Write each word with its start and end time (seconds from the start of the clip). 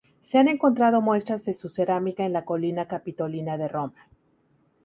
Se 0.19 0.39
han 0.39 0.47
encontrado 0.47 0.99
muestras 1.03 1.45
de 1.45 1.53
su 1.53 1.69
cerámica 1.69 2.25
en 2.25 2.33
la 2.33 2.43
Colina 2.43 2.87
Capitolina 2.87 3.59
de 3.59 3.67
Roma. 3.67 4.09